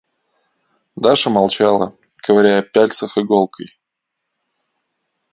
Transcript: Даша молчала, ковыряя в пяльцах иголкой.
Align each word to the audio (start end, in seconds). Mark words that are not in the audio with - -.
Даша 1.01 1.29
молчала, 1.29 1.87
ковыряя 2.25 2.63
в 2.63 2.71
пяльцах 2.73 3.11
иголкой. 3.21 3.67